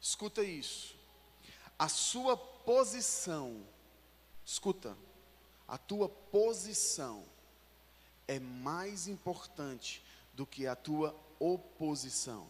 [0.00, 0.96] Escuta isso.
[1.78, 3.64] A sua posição,
[4.44, 4.96] escuta,
[5.66, 7.24] a tua posição
[8.26, 10.02] é mais importante
[10.34, 12.48] do que a tua oposição.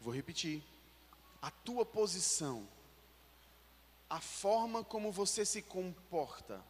[0.00, 0.62] Vou repetir.
[1.42, 2.68] A tua posição,
[4.08, 6.62] a forma como você se comporta,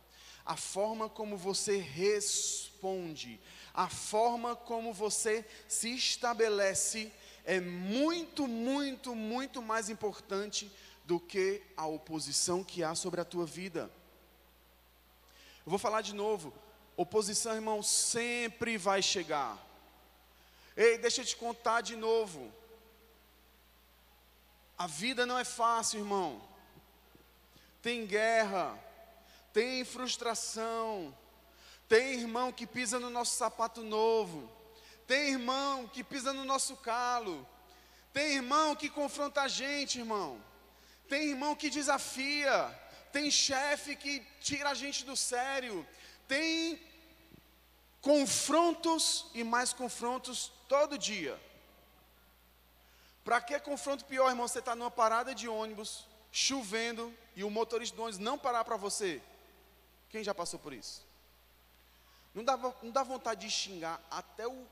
[0.44, 3.40] a forma como você responde,
[3.72, 7.12] a forma como você se estabelece
[7.44, 10.70] é muito, muito, muito mais importante
[11.04, 13.90] do que a oposição que há sobre a tua vida.
[15.64, 16.52] Eu vou falar de novo.
[16.96, 19.58] Oposição, irmão, sempre vai chegar.
[20.76, 22.52] Ei, deixa eu te contar de novo.
[24.76, 26.40] A vida não é fácil, irmão.
[27.82, 28.78] Tem guerra,
[29.52, 31.16] tem frustração,
[31.88, 34.50] tem irmão que pisa no nosso sapato novo,
[35.06, 37.46] tem irmão que pisa no nosso calo,
[38.12, 40.40] tem irmão que confronta a gente, irmão,
[41.08, 42.78] tem irmão que desafia,
[43.12, 45.86] tem chefe que tira a gente do sério,
[46.28, 46.80] tem
[48.00, 51.38] confrontos e mais confrontos todo dia.
[53.24, 54.48] Para que confronto pior, irmão?
[54.48, 58.76] Você está numa parada de ônibus, chovendo, e o motorista do ônibus não parar para
[58.76, 59.20] você.
[60.10, 61.06] Quem já passou por isso?
[62.34, 64.66] Não dá, não dá vontade de xingar até o.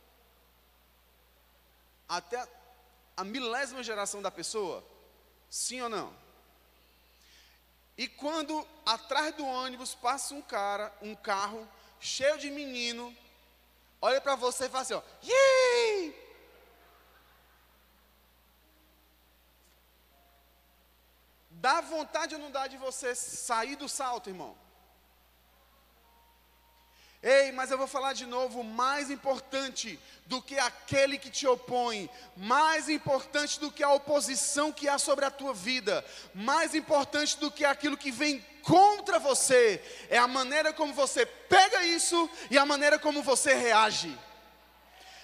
[2.08, 2.48] Até a,
[3.18, 4.84] a milésima geração da pessoa?
[5.48, 6.14] Sim ou não?
[7.96, 11.68] E quando atrás do ônibus passa um cara, um carro,
[12.00, 13.16] cheio de menino,
[14.00, 16.28] olha para você e fala assim: ó, Yee!
[21.50, 24.56] Dá vontade ou não dá de você sair do salto, irmão?
[27.20, 32.08] Ei, mas eu vou falar de novo, mais importante do que aquele que te opõe,
[32.36, 37.50] mais importante do que a oposição que há sobre a tua vida, mais importante do
[37.50, 42.64] que aquilo que vem contra você, é a maneira como você pega isso e a
[42.64, 44.16] maneira como você reage.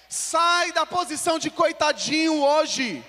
[0.08, 3.04] Sai da posição de coitadinho hoje.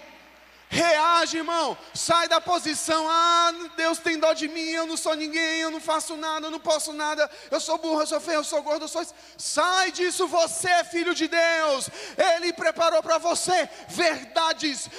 [0.76, 1.78] Reage, irmão.
[1.94, 3.08] Sai da posição.
[3.10, 4.70] Ah, Deus tem dó de mim.
[4.72, 5.62] Eu não sou ninguém.
[5.62, 6.48] Eu não faço nada.
[6.48, 7.32] Eu não posso nada.
[7.50, 8.02] Eu sou burro.
[8.02, 8.40] Eu sou feio.
[8.40, 8.84] Eu sou gordo.
[8.84, 9.06] Eu sou.
[9.38, 10.28] Sai disso.
[10.28, 11.90] Você é filho de Deus.
[12.18, 14.90] Ele preparou para você verdades.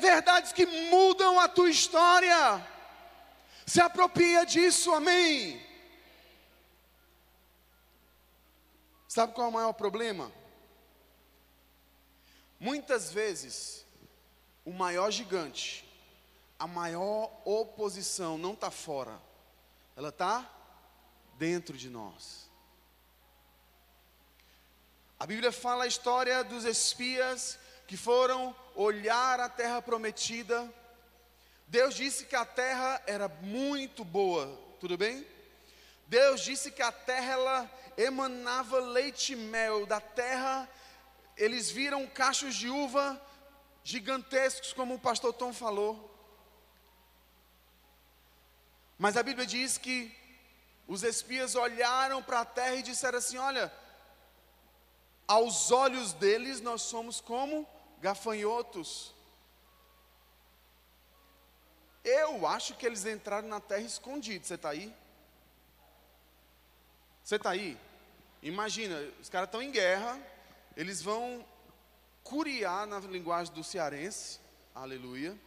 [0.00, 2.60] Verdades que mudam a tua história.
[3.64, 4.92] Se apropria disso.
[4.92, 5.64] Amém.
[9.06, 10.32] Sabe qual é o maior problema?
[12.58, 13.86] Muitas vezes
[14.64, 15.84] o maior gigante,
[16.58, 19.20] a maior oposição não está fora,
[19.96, 20.48] ela está
[21.38, 22.50] dentro de nós.
[25.18, 30.72] A Bíblia fala a história dos espias que foram olhar a terra prometida.
[31.66, 34.46] Deus disse que a terra era muito boa,
[34.80, 35.26] tudo bem?
[36.06, 40.68] Deus disse que a terra ela emanava leite e mel, da terra
[41.36, 43.20] eles viram cachos de uva
[43.84, 46.10] gigantescos, como o pastor Tom falou.
[48.98, 50.16] Mas a Bíblia diz que
[50.86, 53.72] os espias olharam para a terra e disseram assim: Olha,
[55.26, 57.66] aos olhos deles nós somos como
[58.00, 59.14] gafanhotos.
[62.04, 64.48] Eu acho que eles entraram na terra escondidos.
[64.48, 64.94] Você está aí?
[67.22, 67.78] Você está aí?
[68.42, 70.20] Imagina, os caras estão em guerra,
[70.76, 71.46] eles vão
[72.22, 74.40] curiar na linguagem do cearense,
[74.74, 75.38] aleluia.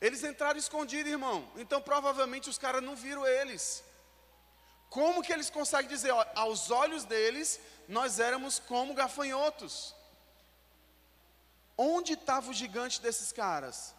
[0.00, 1.50] Eles entraram escondidos, irmão.
[1.56, 3.82] Então provavelmente os caras não viram eles.
[4.90, 7.58] Como que eles conseguem dizer, ó, aos olhos deles,
[7.88, 9.94] nós éramos como gafanhotos?
[11.76, 13.94] Onde estava o gigante desses caras?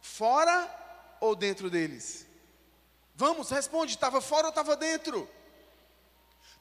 [0.00, 0.68] Fora
[1.20, 2.26] ou dentro deles?
[3.14, 5.28] Vamos, responde, estava fora ou estava dentro?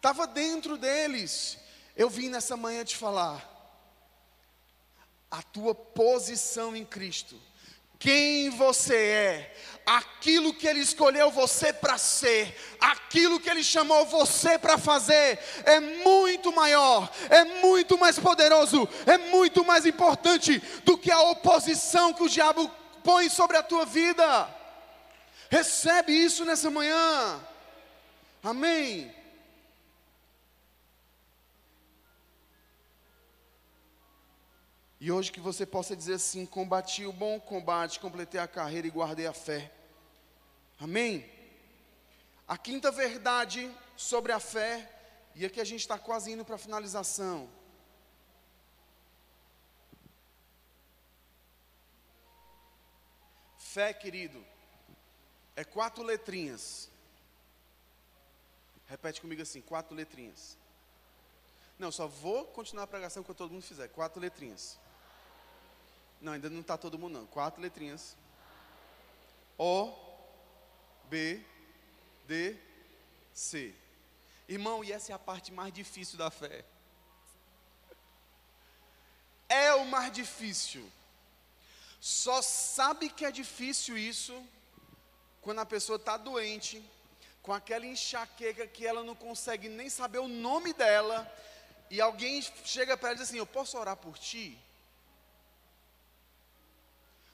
[0.03, 1.57] Estava dentro deles.
[1.95, 3.49] Eu vim nessa manhã te falar,
[5.31, 7.39] a tua posição em Cristo,
[7.97, 14.59] quem você é, aquilo que Ele escolheu você para ser, aquilo que Ele chamou você
[14.59, 21.11] para fazer, é muito maior, é muito mais poderoso, é muito mais importante do que
[21.11, 22.69] a oposição que o diabo
[23.05, 24.53] põe sobre a tua vida.
[25.49, 27.39] Recebe isso nessa manhã,
[28.43, 29.22] amém.
[35.05, 38.89] E hoje que você possa dizer assim: combati o bom combate, completei a carreira e
[38.89, 39.69] guardei a fé.
[40.79, 41.29] Amém?
[42.47, 44.89] A quinta verdade sobre a fé
[45.35, 47.49] E aqui a gente está quase indo para a finalização.
[53.57, 54.41] Fé, querido,
[55.53, 56.89] é quatro letrinhas.
[58.87, 60.57] Repete comigo assim: quatro letrinhas.
[61.77, 63.89] Não, só vou continuar a pregação quando todo mundo fizer.
[63.89, 64.79] Quatro letrinhas.
[66.23, 67.25] Não, ainda não está todo mundo, não.
[67.25, 68.15] Quatro letrinhas.
[69.57, 69.93] O,
[71.09, 71.43] B,
[72.25, 72.57] D,
[73.33, 73.75] C.
[74.47, 76.63] Irmão, e essa é a parte mais difícil da fé.
[79.49, 80.89] É o mais difícil.
[81.99, 84.33] Só sabe que é difícil isso
[85.41, 86.81] quando a pessoa está doente,
[87.41, 91.29] com aquela enxaqueca que ela não consegue nem saber o nome dela,
[91.89, 94.57] e alguém chega para ela e diz assim: Eu posso orar por ti?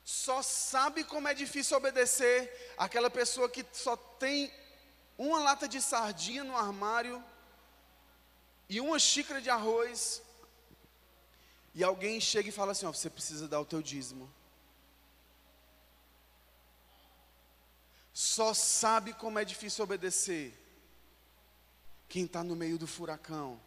[0.09, 4.51] Só sabe como é difícil obedecer aquela pessoa que só tem
[5.15, 7.23] uma lata de sardinha no armário
[8.67, 10.23] e uma xícara de arroz,
[11.75, 14.33] e alguém chega e fala assim: Ó, você precisa dar o teu dízimo.
[18.11, 20.59] Só sabe como é difícil obedecer
[22.07, 23.61] quem está no meio do furacão.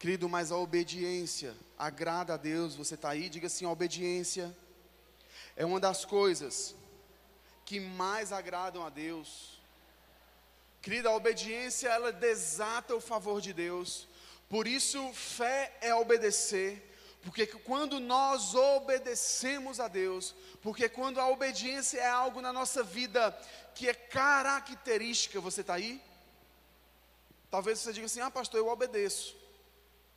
[0.00, 2.74] Querido, mas a obediência agrada a Deus.
[2.74, 4.56] Você está aí, diga assim: a obediência
[5.54, 6.74] é uma das coisas
[7.66, 9.60] que mais agradam a Deus.
[10.80, 14.08] Querida, a obediência ela desata o favor de Deus.
[14.48, 16.82] Por isso, fé é obedecer.
[17.22, 23.38] Porque quando nós obedecemos a Deus, porque quando a obediência é algo na nossa vida
[23.74, 26.00] que é característica, você está aí?
[27.50, 29.39] Talvez você diga assim: ah, pastor, eu obedeço.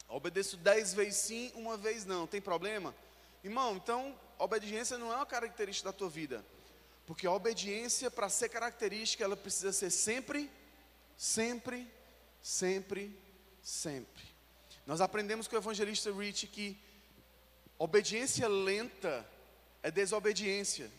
[0.08, 2.96] Obedeço dez vezes sim, uma vez não, tem problema?
[3.44, 6.46] Irmão, então, obediência não é uma característica da tua vida.
[7.06, 10.50] Porque a obediência, para ser característica, ela precisa ser sempre,
[11.18, 11.88] sempre,
[12.42, 13.18] sempre,
[13.62, 14.24] sempre.
[14.86, 16.78] Nós aprendemos com o evangelista Rich que
[17.78, 19.28] Obediência lenta
[19.82, 20.90] é desobediência.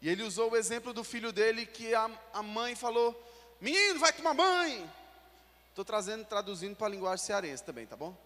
[0.00, 3.14] E ele usou o exemplo do filho dele que a, a mãe falou:
[3.60, 4.90] Menino, vai tomar banho.
[5.70, 8.16] Estou trazendo, traduzindo para a linguagem cearense também, tá bom?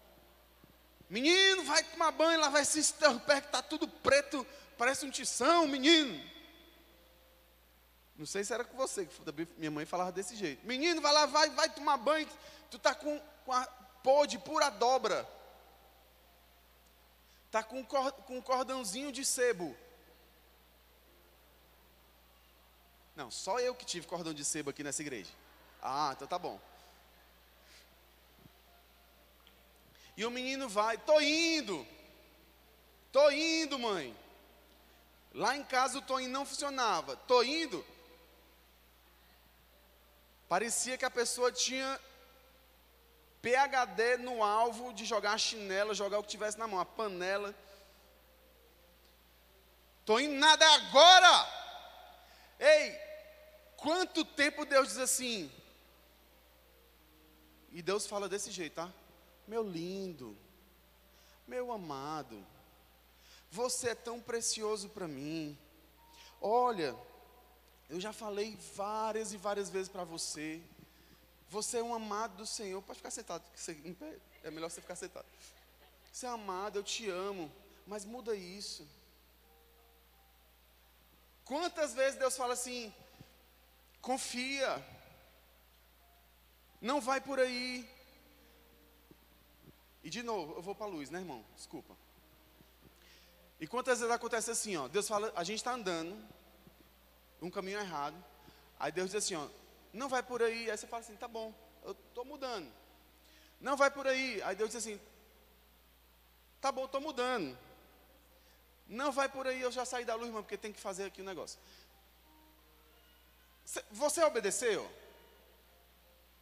[1.09, 2.81] Menino, vai tomar banho, lá vai se
[3.25, 4.45] pé que está tudo preto,
[4.77, 6.21] parece um tição, menino.
[8.17, 9.21] Não sei se era com você, que
[9.57, 10.65] minha mãe falava desse jeito.
[10.65, 12.27] Menino, vai lá, vai, vai tomar banho,
[12.71, 13.65] tu está com, com a
[14.03, 15.27] pó de pura dobra.
[17.45, 19.75] Está com, com um cordãozinho de sebo.
[23.15, 25.31] Não, só eu que tive cordão de sebo aqui nessa igreja.
[25.81, 26.59] Ah, então tá bom.
[30.17, 31.85] E o menino vai, tô indo.
[33.11, 34.15] Tô indo, mãe.
[35.33, 37.17] Lá em casa o Toninho não funcionava.
[37.17, 37.85] Tô indo.
[40.47, 41.99] Parecia que a pessoa tinha
[43.41, 47.53] PHD no alvo de jogar a chinela, jogar o que tivesse na mão, a panela.
[49.99, 51.49] Estou indo nada agora.
[52.59, 52.97] Ei,
[53.75, 55.51] quanto tempo Deus diz assim?
[57.71, 58.89] E Deus fala desse jeito, tá?
[59.47, 60.35] Meu lindo,
[61.47, 62.45] meu amado,
[63.51, 65.57] você é tão precioso para mim.
[66.41, 66.95] Olha,
[67.89, 70.61] eu já falei várias e várias vezes para você.
[71.49, 72.81] Você é um amado do Senhor.
[72.81, 73.43] Pode ficar sentado,
[74.43, 75.25] é melhor você ficar sentado.
[76.11, 77.51] Você é amado, eu te amo,
[77.85, 78.87] mas muda isso.
[81.43, 82.93] Quantas vezes Deus fala assim:
[84.01, 84.83] confia,
[86.81, 87.87] não vai por aí.
[90.05, 91.43] E de novo, eu vou para a luz, né, irmão?
[91.55, 91.97] Desculpa.
[93.59, 94.87] E quantas vezes acontece assim, ó?
[94.87, 96.15] Deus fala, a gente está andando,
[97.41, 98.15] um caminho errado.
[98.79, 99.47] Aí Deus diz assim, ó,
[99.91, 100.69] não vai por aí.
[100.69, 101.51] Aí você fala assim, tá bom,
[101.83, 102.71] eu estou mudando.
[103.59, 104.39] Não vai por aí.
[104.43, 105.01] Aí Deus diz assim,
[106.61, 107.57] tá bom, estou mudando.
[108.87, 111.21] Não vai por aí, eu já saí da luz, irmão, porque tem que fazer aqui
[111.21, 111.59] o um negócio.
[113.89, 114.87] Você obedeceu?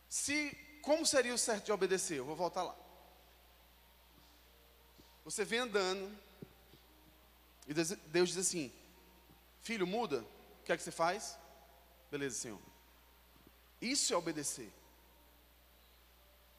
[0.09, 0.51] Se,
[0.81, 2.17] como seria o certo de obedecer?
[2.17, 2.82] Eu vou voltar lá.
[5.25, 6.11] Você vem andando,
[7.67, 8.71] e Deus diz assim:
[9.61, 10.19] Filho, muda.
[10.61, 11.37] O que é que você faz?
[12.11, 12.59] Beleza, Senhor.
[13.81, 14.71] Isso é obedecer.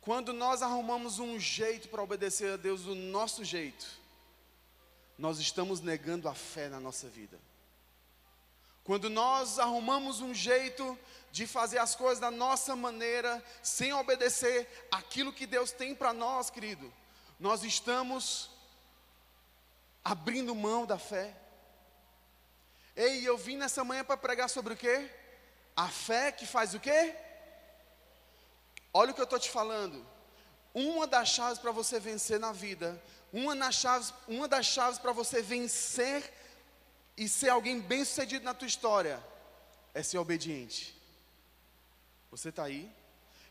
[0.00, 3.87] Quando nós arrumamos um jeito para obedecer a Deus do nosso jeito,
[5.18, 7.38] nós estamos negando a fé na nossa vida.
[8.83, 10.99] Quando nós arrumamos um jeito
[11.33, 16.50] de fazer as coisas da nossa maneira, sem obedecer aquilo que Deus tem para nós,
[16.50, 16.92] querido,
[17.40, 18.50] nós estamos
[20.04, 21.34] abrindo mão da fé.
[22.94, 25.11] Ei, eu vim nessa manhã para pregar sobre o quê?
[25.75, 27.14] A fé que faz o quê?
[28.92, 30.06] Olha o que eu estou te falando.
[30.73, 33.00] Uma das chaves para você vencer na vida,
[33.32, 36.32] uma, das chaves, uma das chaves para você vencer
[37.16, 39.25] e ser alguém bem sucedido na tua história,
[39.92, 41.00] é ser obediente.
[42.30, 42.90] Você está aí?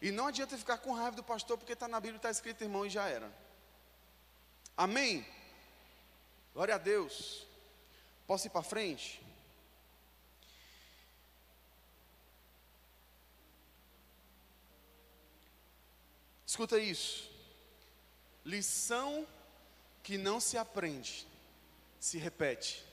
[0.01, 2.85] E não adianta ficar com raiva do pastor, porque está na Bíblia, está escrito irmão
[2.85, 3.31] e já era.
[4.75, 5.25] Amém?
[6.53, 7.47] Glória a Deus.
[8.27, 9.21] Posso ir para frente?
[16.45, 17.31] Escuta isso.
[18.45, 19.27] Lição
[20.03, 21.25] que não se aprende,
[21.99, 22.85] se repete.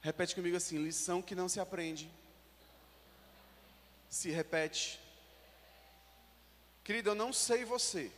[0.00, 2.10] Repete comigo assim: lição que não se aprende,
[4.08, 4.98] se repete.
[6.82, 8.10] Querido, eu não sei você,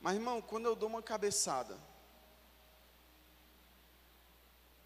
[0.00, 1.78] mas irmão, quando eu dou uma cabeçada,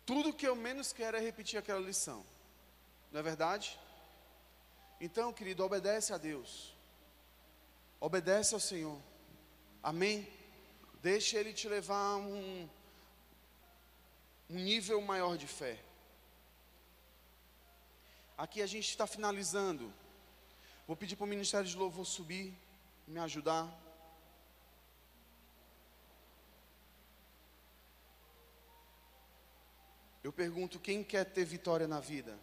[0.04, 2.24] tudo que eu menos quero é repetir aquela lição,
[3.10, 3.78] não é verdade?
[5.00, 6.74] Então, querido, obedece a Deus,
[8.00, 9.00] obedece ao Senhor,
[9.82, 10.26] amém?
[11.02, 12.68] Deixa Ele te levar a um,
[14.48, 15.78] um nível maior de fé.
[18.38, 19.92] Aqui a gente está finalizando.
[20.86, 22.52] Vou pedir para o Ministério de Louvor subir,
[23.06, 23.81] me ajudar.
[30.22, 32.38] Eu pergunto: quem quer ter vitória na vida?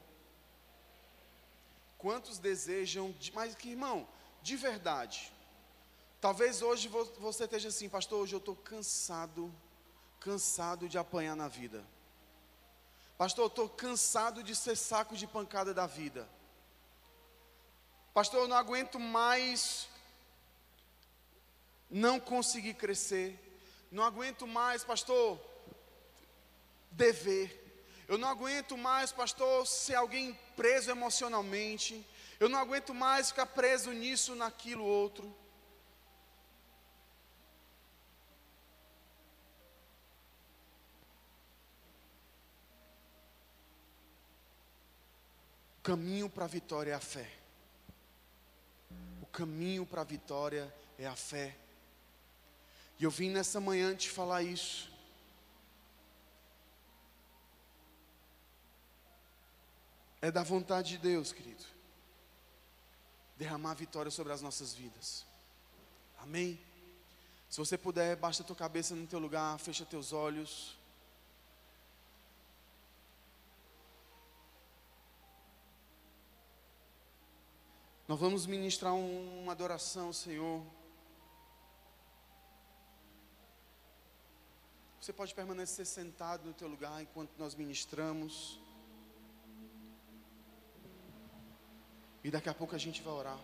[1.98, 4.08] Quantos desejam, mas que irmão,
[4.42, 5.32] de verdade.
[6.22, 9.54] Talvez hoje você esteja assim, pastor, hoje eu estou cansado,
[10.20, 11.86] cansado de apanhar na vida.
[13.18, 16.28] Pastor, eu estou cansado de ser saco de pancada da vida.
[18.14, 19.88] Pastor, eu não aguento mais
[21.90, 23.38] não conseguir crescer.
[23.92, 25.40] Não aguento mais, pastor,
[26.92, 27.59] dever.
[28.10, 32.04] Eu não aguento mais, pastor, ser alguém preso emocionalmente.
[32.40, 35.28] Eu não aguento mais ficar preso nisso, naquilo, outro.
[45.78, 47.30] O caminho para a vitória é a fé.
[49.22, 51.56] O caminho para a vitória é a fé.
[52.98, 54.90] E eu vim nessa manhã te falar isso.
[60.22, 61.64] É da vontade de Deus, querido,
[63.38, 65.26] derramar vitória sobre as nossas vidas.
[66.20, 66.60] Amém?
[67.50, 70.78] Se você puder, baixa tua cabeça no teu lugar, fecha teus olhos.
[78.08, 80.66] Nós vamos ministrar um, uma adoração Senhor.
[85.00, 88.60] Você pode permanecer sentado no teu lugar enquanto nós ministramos.
[92.24, 93.40] E daqui a pouco a gente vai orar.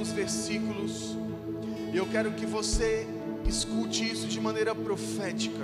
[0.00, 1.16] Alguns versículos.
[1.92, 3.06] E eu quero que você
[3.46, 5.62] escute isso de maneira profética.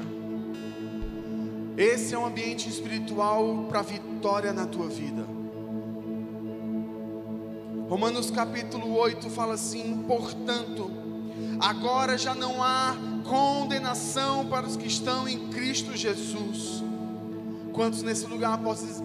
[1.76, 5.26] Esse é um ambiente espiritual para vitória na tua vida.
[7.88, 10.90] Romanos capítulo 8 fala assim: portanto,
[11.58, 16.84] agora já não há condenação para os que estão em Cristo Jesus.
[17.72, 18.60] Quantos nesse lugar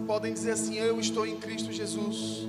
[0.05, 2.47] podem dizer assim: Eu estou em Cristo Jesus?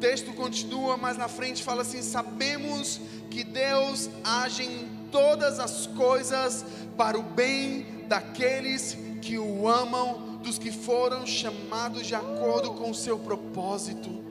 [0.00, 6.64] Texto continua, mas na frente fala assim: Sabemos que Deus age em todas as coisas
[6.96, 12.94] para o bem daqueles que o amam, dos que foram chamados de acordo com o
[12.94, 14.28] seu propósito.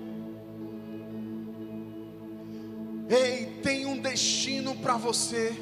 [3.09, 5.55] Ei, tem um destino para você,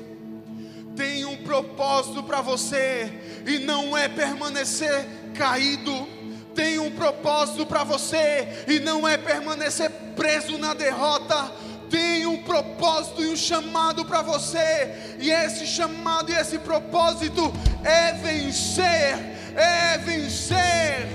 [0.95, 3.11] tem um propósito para você,
[3.45, 6.07] e não é permanecer caído.
[6.55, 11.51] Tem um propósito para você, e não é permanecer preso na derrota.
[11.89, 18.13] Tem um propósito e um chamado para você, e esse chamado e esse propósito é
[18.13, 19.17] vencer,
[19.55, 21.07] é vencer.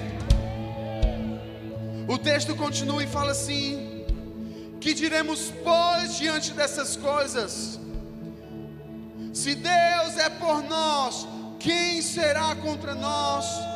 [2.06, 4.04] O texto continua e fala assim:
[4.80, 7.80] que diremos, pois, diante dessas coisas?
[9.32, 11.26] Se Deus é por nós,
[11.58, 13.69] quem será contra nós?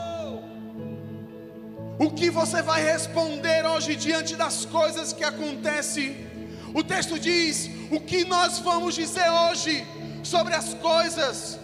[1.98, 6.26] O que você vai responder hoje diante das coisas que acontecem?
[6.74, 9.86] O texto diz: o que nós vamos dizer hoje
[10.22, 11.58] sobre as coisas,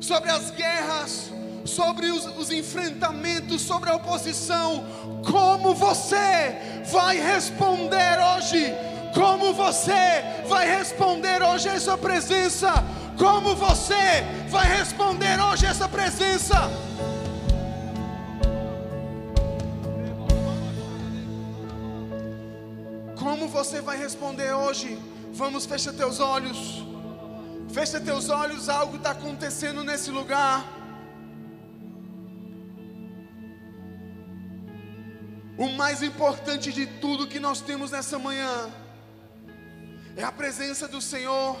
[0.00, 1.30] sobre as guerras,
[1.64, 4.84] sobre os, os enfrentamentos, sobre a oposição.
[5.24, 8.74] Como você vai responder hoje?
[9.14, 12.72] Como você vai responder hoje a essa presença?
[13.18, 16.70] Como você vai responder hoje a essa presença?
[23.32, 24.88] Como você vai responder hoje?
[25.32, 26.58] Vamos, fecha teus olhos.
[27.72, 30.62] Fecha teus olhos, algo está acontecendo nesse lugar.
[35.56, 38.70] O mais importante de tudo que nós temos nessa manhã
[40.14, 41.58] é a presença do Senhor.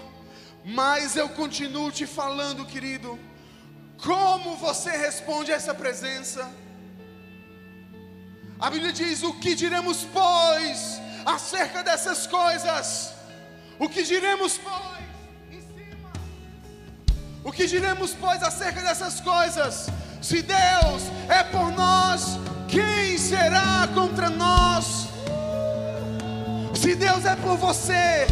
[0.62, 3.18] Mas eu continuo te falando, querido,
[3.96, 6.52] como você responde a essa presença?
[8.60, 13.12] A Bíblia diz: O que diremos, pois, acerca dessas coisas?
[13.78, 15.04] O que diremos, pois,
[15.50, 16.12] em cima?
[17.44, 19.88] O que diremos, pois, acerca dessas coisas?
[20.20, 25.08] Se Deus é por nós, quem será contra nós?
[26.74, 28.26] Se Deus é por você,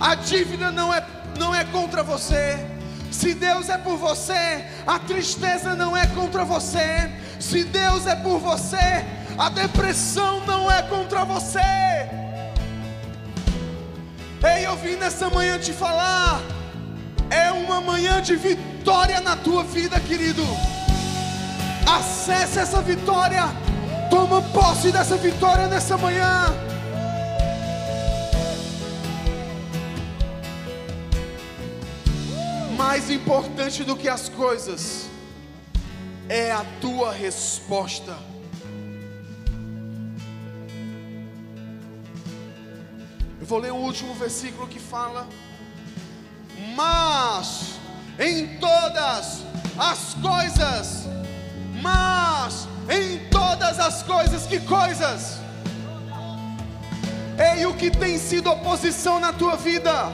[0.00, 1.04] a dívida não é,
[1.38, 2.56] não é contra você.
[3.10, 7.10] Se Deus é por você, a tristeza não é contra você.
[7.40, 9.04] Se Deus é por você,
[9.38, 11.60] a depressão não é contra você.
[14.42, 16.40] Ei, eu vim nessa manhã te falar.
[17.30, 20.42] É uma manhã de vitória na tua vida, querido.
[21.86, 23.44] Acesse essa vitória.
[24.10, 26.46] Toma posse dessa vitória nessa manhã.
[32.76, 35.08] Mais importante do que as coisas
[36.28, 38.16] é a tua resposta.
[43.48, 45.26] Vou ler o último versículo que fala:
[46.76, 47.78] Mas
[48.18, 49.42] em todas
[49.78, 51.06] as coisas,
[51.80, 55.38] mas em todas as coisas, que coisas?
[57.38, 60.12] Ei, o que tem sido oposição na tua vida?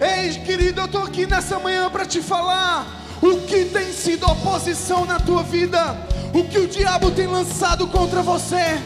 [0.00, 2.86] Ei, querido, eu estou aqui nessa manhã para te falar
[3.20, 5.96] o que tem sido oposição na tua vida,
[6.32, 8.78] o que o diabo tem lançado contra você,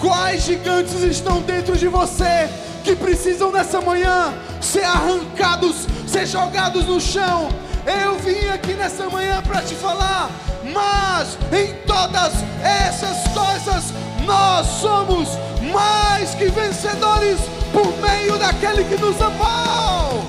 [0.00, 2.48] quais gigantes estão dentro de você
[2.86, 7.48] que precisam nessa manhã ser arrancados, ser jogados no chão.
[7.84, 10.30] Eu vim aqui nessa manhã para te falar,
[10.72, 13.92] mas em todas essas coisas
[14.24, 15.30] nós somos
[15.72, 17.40] mais que vencedores
[17.72, 20.24] por meio daquele que nos amou.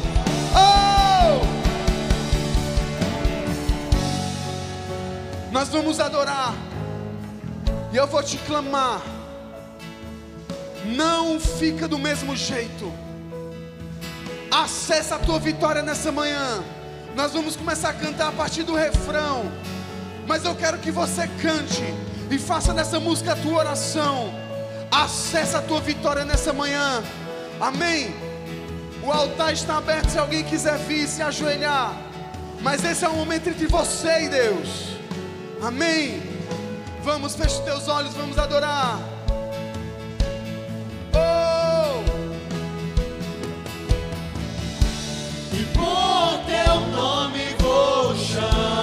[0.55, 1.45] Oh!
[5.51, 6.55] Nós vamos adorar
[7.93, 9.16] e eu vou te clamar.
[10.95, 12.91] Não fica do mesmo jeito.
[14.49, 16.63] Acessa a tua vitória nessa manhã.
[17.15, 19.51] Nós vamos começar a cantar a partir do refrão.
[20.25, 21.83] Mas eu quero que você cante
[22.29, 24.33] e faça dessa música a tua oração.
[24.91, 27.03] Acessa a tua vitória nessa manhã.
[27.59, 28.13] Amém.
[29.03, 31.95] O altar está aberto se alguém quiser vir se ajoelhar.
[32.61, 34.97] Mas esse é o momento entre você e Deus.
[35.61, 36.21] Amém.
[37.03, 39.16] Vamos, feche os teus olhos, vamos adorar.
[46.47, 48.76] Teu nome vou chamar.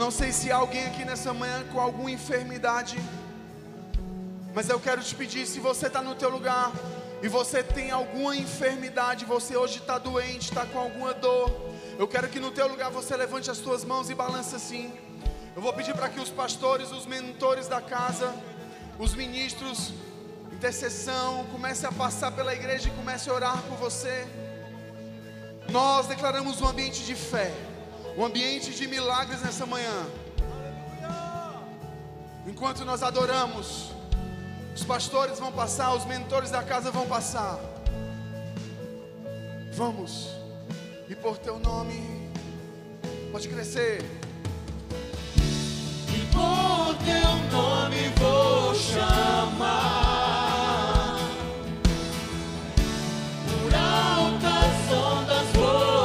[0.00, 2.98] Não sei se há alguém aqui nessa manhã com alguma enfermidade.
[4.54, 6.72] Mas eu quero te pedir, se você está no teu lugar
[7.22, 11.54] e você tem alguma enfermidade, você hoje está doente, está com alguma dor,
[11.98, 14.90] eu quero que no teu lugar você levante as tuas mãos e balance assim.
[15.54, 18.34] Eu vou pedir para que os pastores, os mentores da casa,
[18.98, 19.92] os ministros,
[20.50, 24.26] intercessão, comece a passar pela igreja e comece a orar por você.
[25.68, 27.52] Nós declaramos um ambiente de fé,
[28.16, 30.06] um ambiente de milagres nessa manhã.
[32.46, 33.90] Enquanto nós adoramos,
[34.74, 37.58] os pastores vão passar, os mentores da casa vão passar.
[39.72, 40.28] Vamos,
[41.08, 42.30] e por teu nome,
[43.30, 44.02] pode crescer.
[46.08, 50.10] E por teu nome vou chamar.
[53.46, 55.99] Por altas ondas vou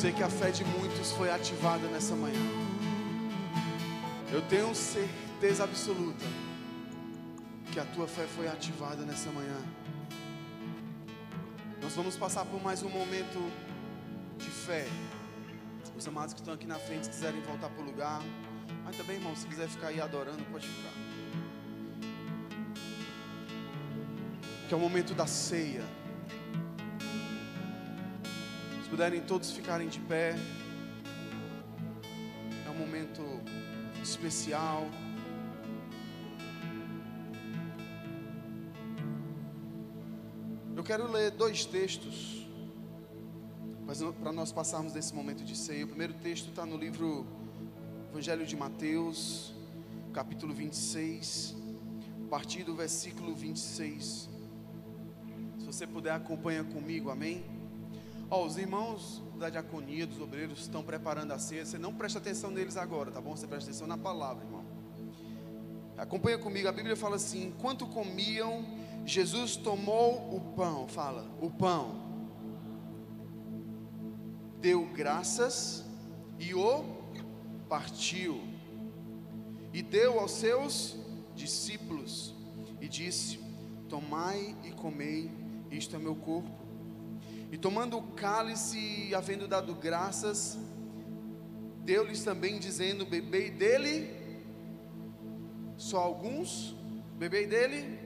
[0.00, 2.40] sei que a fé de muitos foi ativada nessa manhã.
[4.32, 6.24] Eu tenho certeza absoluta
[7.70, 9.58] que a tua fé foi ativada nessa manhã.
[11.82, 13.52] Nós vamos passar por mais um momento
[14.38, 14.88] de fé.
[15.94, 18.22] Os amados que estão aqui na frente, se quiserem voltar para o lugar.
[18.82, 20.94] Mas também, irmão, se quiser ficar aí adorando, pode ficar.
[24.66, 25.84] Que é o momento da ceia.
[29.00, 30.34] Puderem todos ficarem de pé.
[32.66, 33.22] É um momento
[34.02, 34.86] especial.
[40.76, 42.46] Eu quero ler dois textos
[44.22, 45.86] para nós passarmos desse momento de ceia.
[45.86, 47.26] O primeiro texto está no livro
[48.10, 49.54] Evangelho de Mateus,
[50.12, 51.56] capítulo 26,
[52.26, 54.28] a partir do versículo 26.
[55.58, 57.59] Se você puder, acompanha comigo, amém?
[58.30, 61.66] Os irmãos da diaconia, dos obreiros, estão preparando a ceia.
[61.66, 63.34] Você não presta atenção neles agora, tá bom?
[63.36, 64.64] Você presta atenção na palavra, irmão.
[65.98, 68.64] Acompanha comigo, a Bíblia fala assim: enquanto comiam,
[69.04, 72.00] Jesus tomou o pão, fala, o pão,
[74.60, 75.84] deu graças
[76.38, 76.84] e o
[77.68, 78.40] partiu,
[79.72, 80.96] e deu aos seus
[81.34, 82.34] discípulos,
[82.80, 83.40] e disse:
[83.88, 85.30] Tomai e comei,
[85.70, 86.69] isto é meu corpo.
[87.52, 90.56] E tomando o cálice, e havendo dado graças,
[91.84, 94.08] deu-lhes também, dizendo: Bebei dele,
[95.76, 96.76] só alguns,
[97.18, 97.98] bebei dele,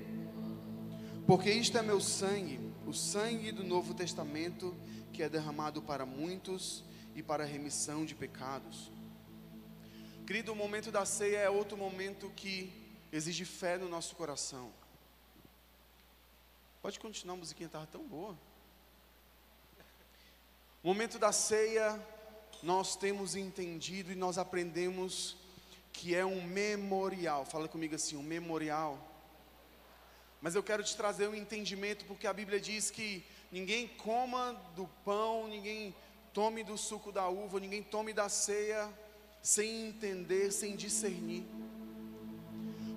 [1.27, 4.75] porque isto é meu sangue, o sangue do Novo Testamento,
[5.13, 6.83] que é derramado para muitos
[7.15, 8.91] e para a remissão de pecados.
[10.27, 12.73] Querido, o momento da ceia é outro momento que
[13.13, 14.73] exige fé no nosso coração.
[16.81, 18.37] Pode continuar, a musiquinha estava tão boa.
[20.85, 22.01] O momento da ceia,
[22.63, 25.37] nós temos entendido e nós aprendemos
[25.93, 27.45] que é um memorial.
[27.45, 29.15] Fala comigo assim, um memorial
[30.45, 34.87] mas eu quero te trazer um entendimento, porque a Bíblia diz que ninguém coma do
[35.03, 35.97] pão, ninguém
[36.35, 38.93] tome do suco da uva, ninguém tome da ceia
[39.41, 41.47] sem entender, sem discernir.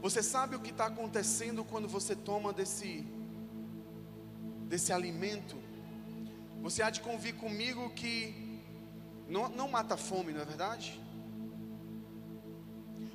[0.02, 3.08] Você sabe o que está acontecendo quando você toma desse,
[4.68, 5.56] desse alimento?
[6.68, 8.60] Você há de convir comigo que
[9.26, 11.02] não, não mata fome, não é verdade?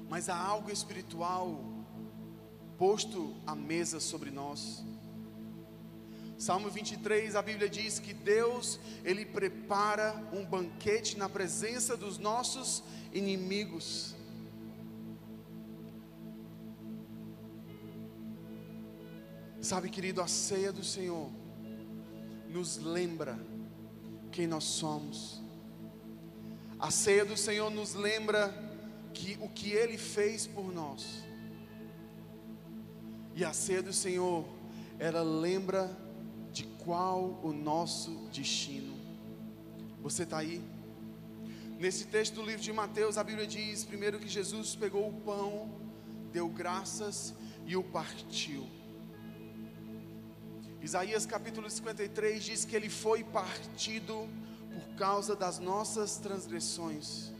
[0.08, 1.62] Mas há algo espiritual
[2.78, 4.82] posto a mesa sobre nós.
[6.38, 12.82] Salmo 23, a Bíblia diz que Deus, Ele prepara um banquete na presença dos nossos
[13.12, 14.14] inimigos.
[19.60, 21.41] Sabe, querido, a ceia do Senhor
[22.52, 23.38] nos lembra
[24.30, 25.40] quem nós somos.
[26.78, 28.52] A ceia do Senhor nos lembra
[29.14, 31.22] que o que Ele fez por nós.
[33.34, 34.44] E a ceia do Senhor,
[34.98, 35.96] ela lembra
[36.52, 38.94] de qual o nosso destino.
[40.02, 40.62] Você está aí?
[41.78, 45.70] Nesse texto do livro de Mateus, a Bíblia diz primeiro que Jesus pegou o pão,
[46.32, 47.34] deu graças
[47.66, 48.66] e o partiu.
[50.82, 54.28] Isaías capítulo 53 diz que ele foi partido
[54.72, 57.30] por causa das nossas transgressões.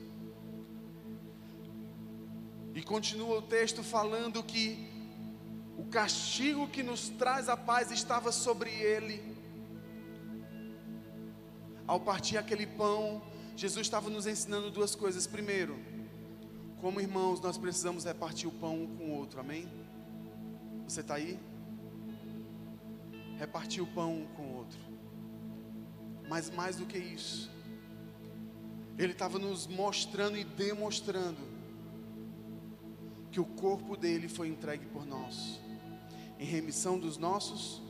[2.73, 4.89] E continua o texto falando que
[5.77, 9.21] o castigo que nos traz a paz estava sobre ele.
[11.85, 13.21] Ao partir aquele pão,
[13.57, 15.27] Jesus estava nos ensinando duas coisas.
[15.27, 15.77] Primeiro,
[16.81, 19.69] como irmãos, nós precisamos repartir o pão um com o outro, amém?
[20.87, 21.39] Você está aí?
[23.43, 24.79] Repartir o pão um com o outro.
[26.29, 27.51] Mas mais do que isso,
[28.97, 31.41] Ele estava nos mostrando e demonstrando
[33.33, 35.59] que o corpo dele foi entregue por nós,
[36.39, 37.83] em remissão dos nossos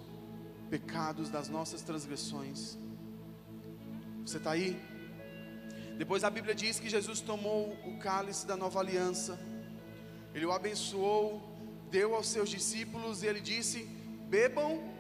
[0.71, 2.79] pecados, das nossas transgressões.
[4.25, 4.81] Você está aí?
[5.99, 9.39] Depois a Bíblia diz que Jesus tomou o cálice da nova aliança,
[10.33, 11.43] ele o abençoou,
[11.91, 13.85] deu aos seus discípulos e ele disse:
[14.31, 14.92] bebam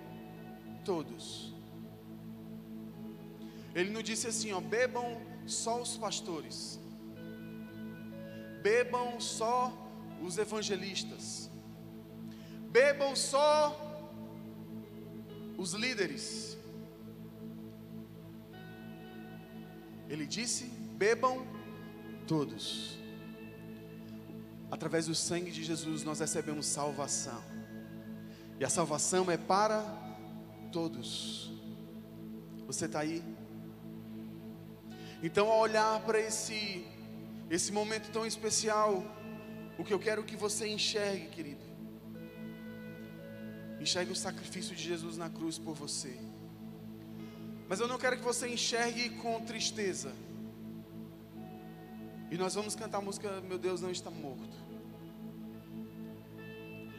[0.85, 1.55] todos.
[3.75, 6.79] Ele não disse assim, ó, bebam só os pastores,
[8.62, 9.73] bebam só
[10.23, 11.51] os evangelistas,
[12.71, 13.79] bebam só
[15.57, 16.57] os líderes.
[20.09, 20.64] Ele disse:
[20.97, 21.47] bebam
[22.27, 22.99] todos.
[24.71, 27.42] Através do sangue de Jesus nós recebemos salvação.
[28.61, 29.81] E a salvação é para
[30.72, 31.52] todos.
[32.66, 33.22] Você está aí?
[35.22, 36.85] Então, ao olhar para esse
[37.56, 39.04] esse momento tão especial,
[39.78, 41.64] o que eu quero que você enxergue, querido,
[43.78, 46.16] enxergue o sacrifício de Jesus na cruz por você.
[47.68, 50.12] Mas eu não quero que você enxergue com tristeza.
[52.30, 54.56] E nós vamos cantar a música Meu Deus não está morto.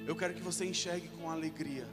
[0.05, 1.87] Eu quero que você enxergue com alegria.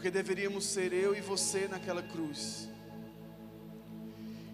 [0.00, 2.70] Porque deveríamos ser eu e você naquela cruz.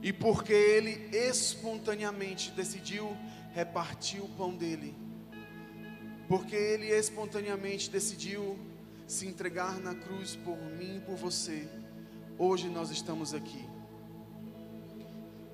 [0.02, 3.16] E porque ele espontaneamente decidiu
[3.54, 4.92] repartir o pão dele.
[6.26, 8.58] Porque ele espontaneamente decidiu
[9.06, 11.68] se entregar na cruz por mim e por você.
[12.36, 13.64] Hoje nós estamos aqui.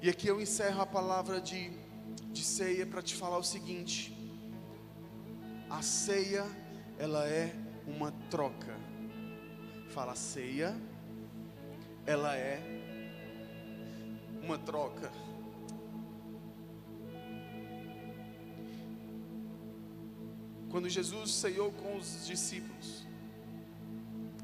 [0.01, 1.71] E aqui eu encerro a palavra de,
[2.33, 4.11] de ceia para te falar o seguinte:
[5.69, 6.47] a ceia,
[6.99, 7.55] ela é
[7.87, 8.92] uma troca.
[9.93, 10.75] Fala, ceia,
[12.07, 12.63] ela é
[14.43, 15.13] uma troca.
[20.71, 23.07] Quando Jesus ceiou com os discípulos,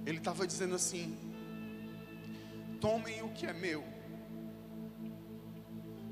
[0.05, 1.17] Ele estava dizendo assim:
[2.79, 3.83] tomem o que é meu,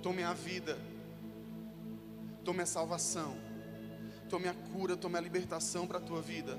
[0.02, 0.78] tomem a vida,
[2.42, 3.36] tome a salvação,
[4.30, 6.58] tome a cura, tome a libertação para a tua vida,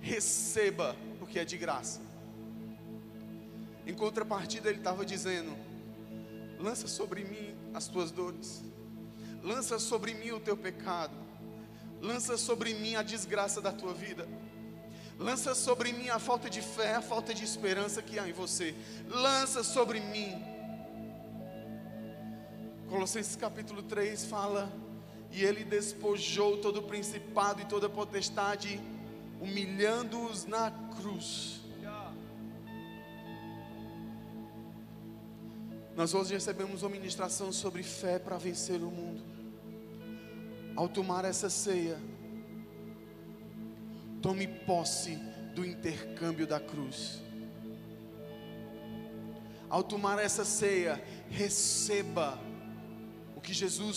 [0.00, 2.00] receba, porque é de graça.
[3.84, 5.52] Em contrapartida, Ele estava dizendo:
[6.56, 8.62] lança sobre mim as tuas dores,
[9.42, 11.16] lança sobre mim o teu pecado,
[12.00, 14.26] lança sobre mim a desgraça da tua vida.
[15.18, 18.74] Lança sobre mim a falta de fé, a falta de esperança que há em você.
[19.08, 20.44] Lança sobre mim.
[22.90, 24.70] Colossenses capítulo 3 fala:
[25.32, 28.78] E ele despojou todo o principado e toda a potestade,
[29.40, 31.60] humilhando-os na cruz.
[35.96, 39.22] Nós hoje recebemos uma ministração sobre fé para vencer o mundo.
[40.76, 41.98] Ao tomar essa ceia,
[44.20, 45.16] tome posse
[45.54, 47.22] do intercâmbio da cruz.
[49.70, 52.38] Ao tomar essa ceia, receba
[53.34, 53.94] o que Jesus